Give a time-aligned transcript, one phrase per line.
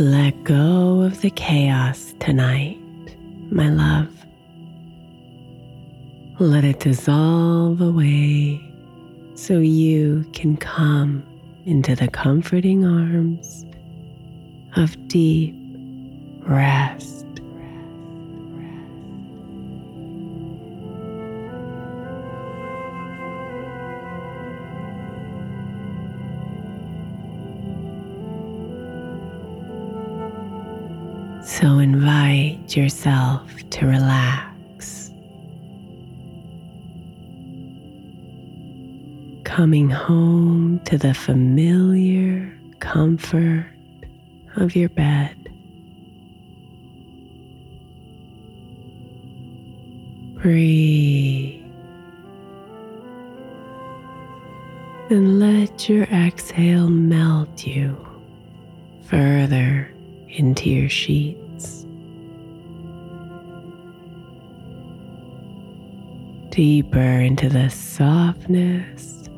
[0.00, 2.78] Let go of the chaos tonight,
[3.50, 4.08] my love.
[6.38, 8.66] Let it dissolve away
[9.34, 11.22] so you can come
[11.66, 13.66] into the comforting arms
[14.74, 15.54] of deep
[16.46, 17.26] rest.
[32.76, 35.10] Yourself to relax.
[39.44, 43.66] Coming home to the familiar comfort
[44.56, 45.36] of your bed.
[50.42, 51.62] Breathe.
[55.10, 57.96] And let your exhale melt you
[59.08, 59.90] further
[60.28, 61.49] into your sheets.
[66.60, 69.30] deeper into the softness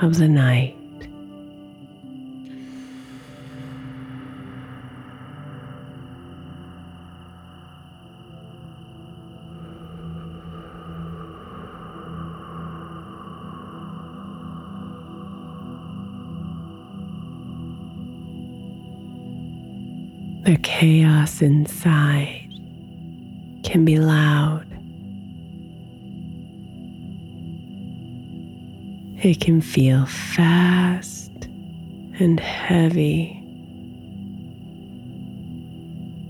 [0.00, 0.74] of the night.
[20.44, 22.48] The chaos inside
[23.62, 24.65] can be loud
[29.26, 31.32] It can feel fast
[32.20, 33.32] and heavy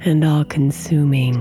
[0.00, 1.36] and all consuming.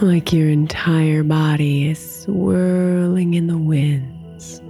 [0.00, 4.60] Like your entire body is swirling in the winds.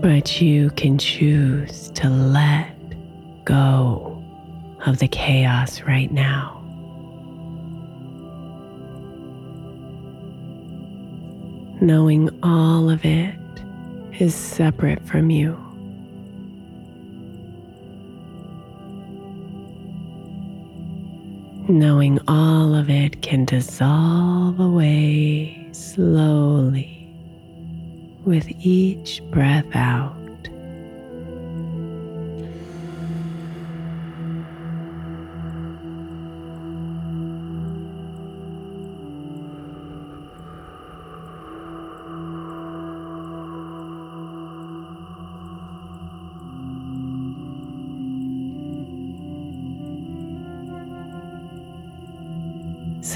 [0.00, 2.73] But you can choose to let
[3.44, 4.22] go
[4.86, 6.60] of the chaos right now.
[11.80, 13.34] Knowing all of it
[14.18, 15.58] is separate from you.
[21.68, 27.08] Knowing all of it can dissolve away slowly
[28.24, 30.23] with each breath out.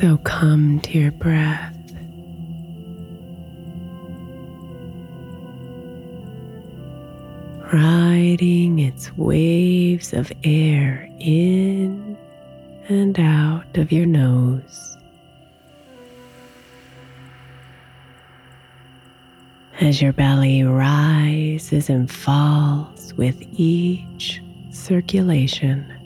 [0.00, 1.74] So come to your breath.
[7.72, 12.16] Riding its waves of air in
[12.88, 14.96] and out of your nose.
[19.80, 24.40] As your belly rises and falls with each
[24.70, 25.97] circulation.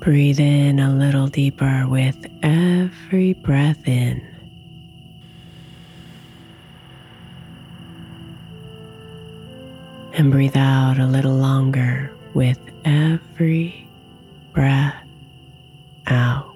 [0.00, 4.26] Breathe in a little deeper with every breath in.
[10.14, 13.86] And breathe out a little longer with every
[14.54, 14.94] breath
[16.06, 16.49] out.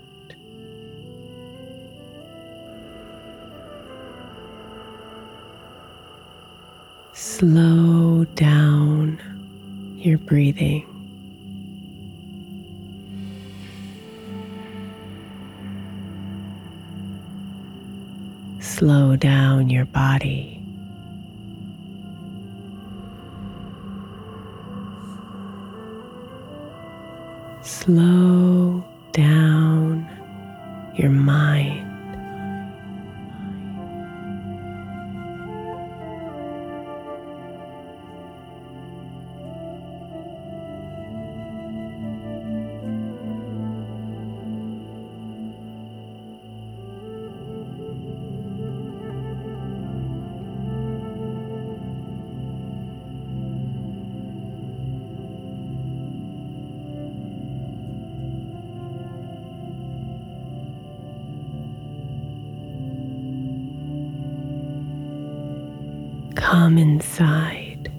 [66.45, 67.91] Come inside.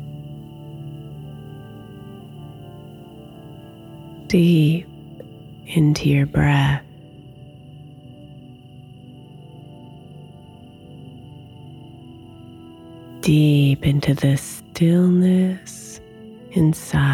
[4.27, 4.87] Deep
[5.65, 6.83] into your breath.
[13.21, 15.99] Deep into the stillness
[16.51, 17.04] inside.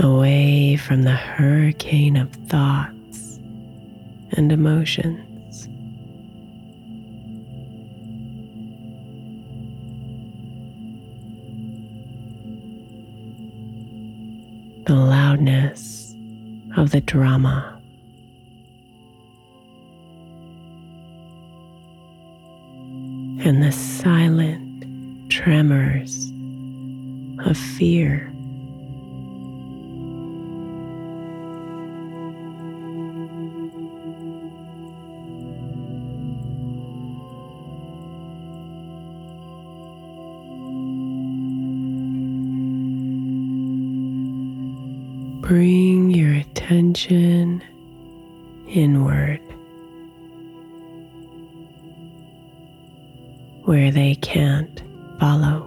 [0.00, 3.38] Away from the hurricane of thoughts
[4.32, 5.28] and emotions.
[14.88, 16.14] the loudness
[16.78, 17.78] of the drama.
[23.44, 25.87] And the silent tremors
[46.98, 47.62] attention
[48.68, 49.40] inward
[53.64, 54.82] where they can't
[55.20, 55.60] follow.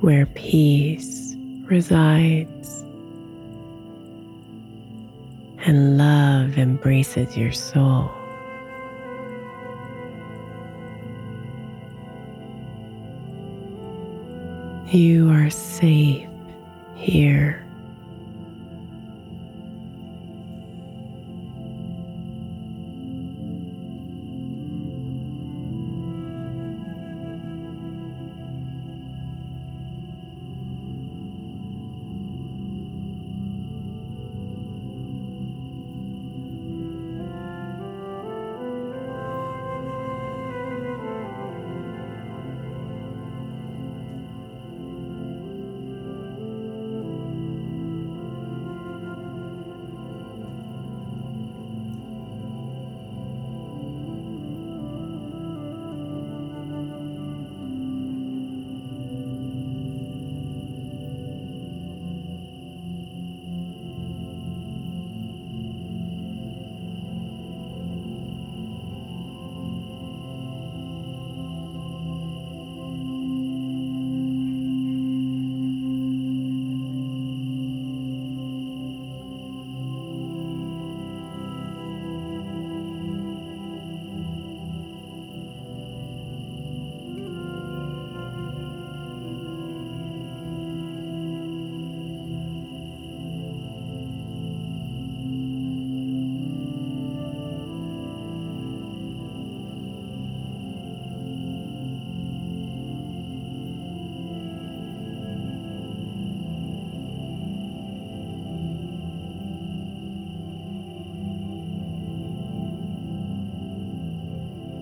[0.00, 2.82] Where peace resides
[5.66, 8.10] and love embraces your soul.
[14.90, 16.26] You are safe
[16.94, 17.67] here.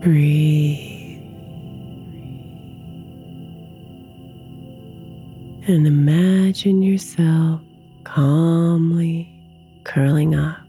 [0.06, 1.20] Breathe.
[5.66, 7.60] And imagine yourself
[8.04, 9.28] calmly
[9.82, 10.60] curling up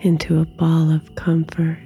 [0.00, 1.78] into a ball of comfort.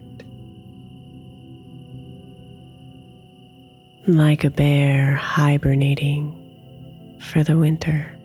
[4.07, 8.19] Like a bear hibernating for the winter.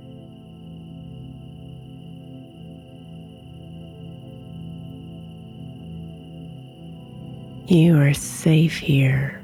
[7.69, 9.43] You are safe here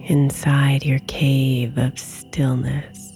[0.00, 3.12] inside your cave of stillness.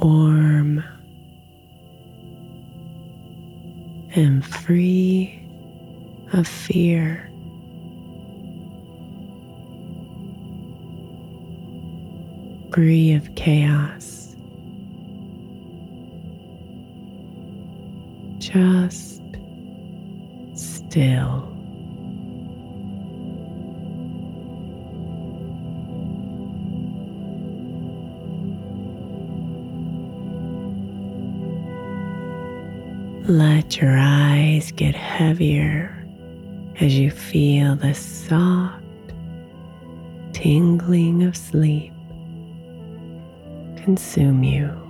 [0.00, 0.82] Warm
[4.14, 5.38] and free
[6.32, 7.28] of fear.
[12.72, 14.21] Free of chaos.
[18.52, 19.22] Just
[20.54, 21.48] still.
[33.26, 36.04] Let your eyes get heavier
[36.80, 38.84] as you feel the soft
[40.34, 41.92] tingling of sleep
[43.76, 44.81] consume you.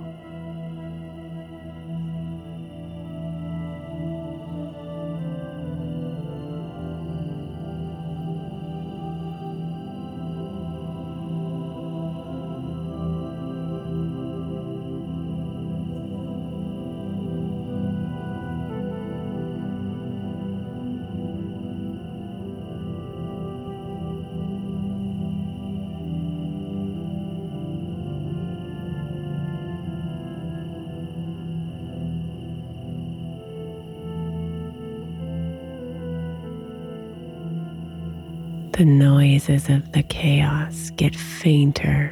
[38.73, 42.11] The noises of the chaos get fainter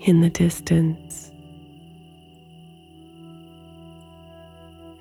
[0.00, 1.30] in the distance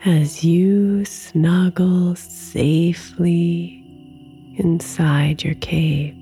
[0.05, 3.83] as you snuggle safely
[4.57, 6.15] inside your cave.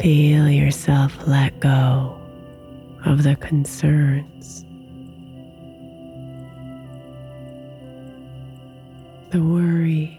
[0.00, 2.18] Feel yourself let go
[3.04, 4.64] of the concerns
[9.36, 10.18] the worry,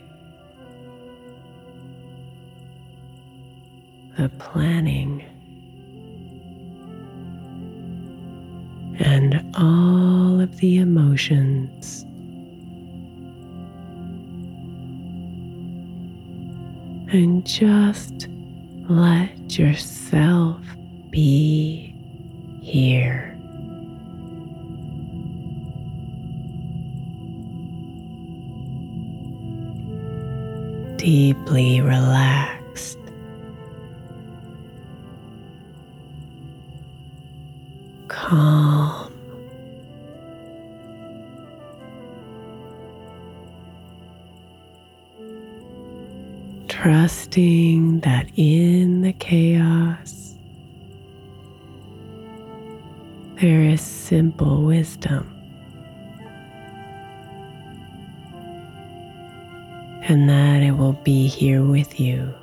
[4.16, 5.24] the planning,
[9.00, 12.04] and all of the emotions.
[17.12, 18.28] And just
[18.88, 20.62] let yourself
[21.10, 21.96] be
[22.62, 23.37] here.
[31.08, 32.98] Deeply relaxed.
[38.10, 39.14] Calm.
[46.68, 50.36] Trusting that in the chaos,
[53.40, 55.37] there is simple wisdom.
[60.04, 62.34] And that it will be here with you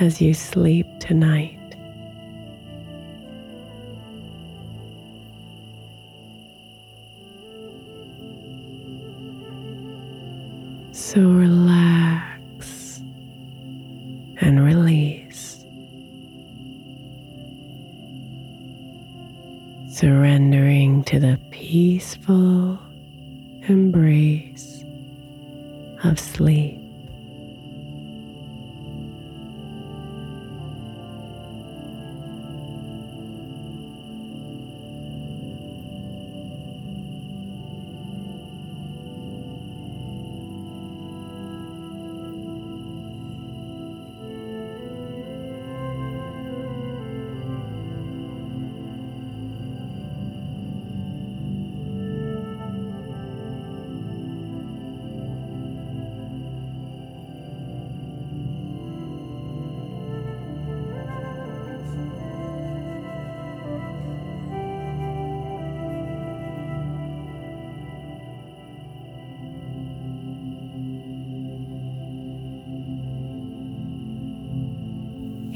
[0.00, 1.58] as you sleep tonight.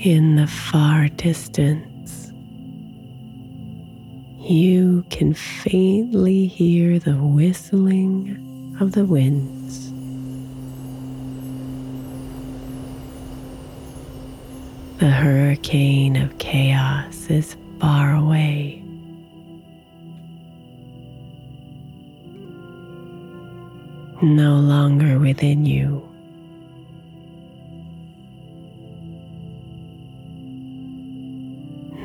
[0.07, 2.31] In the far distance,
[4.39, 9.91] you can faintly hear the whistling of the winds.
[15.01, 18.85] The hurricane of chaos is far away.
[24.23, 26.16] No longer within you.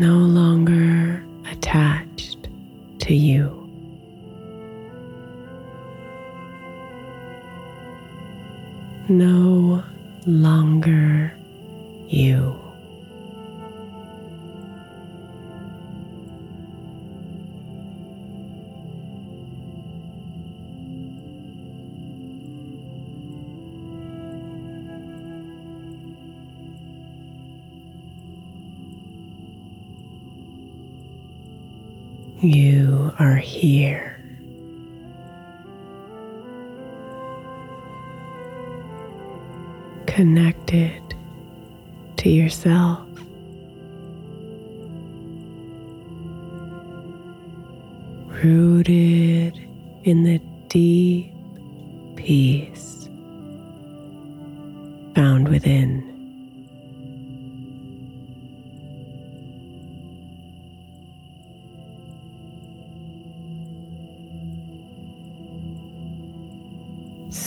[0.02, 2.48] No longer attached
[2.98, 3.70] to you.
[9.08, 9.84] No
[10.26, 11.21] longer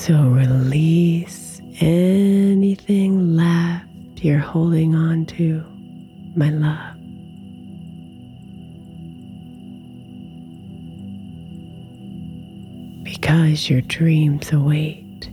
[0.06, 3.88] So release anything left
[4.22, 5.64] you're holding on to,
[6.36, 6.94] my love.
[13.02, 15.30] Because your dreams await.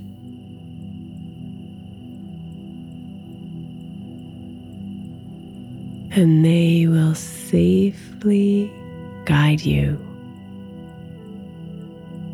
[6.15, 8.71] And they will safely
[9.25, 9.97] guide you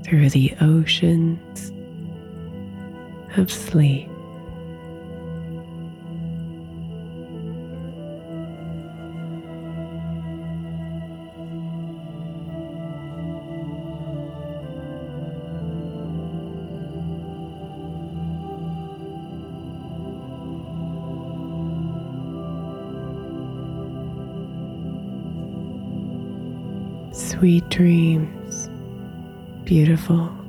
[0.04, 1.39] through the oceans
[3.38, 4.10] of sleep.
[27.13, 28.67] Sweet dreams,
[29.63, 30.46] beautiful.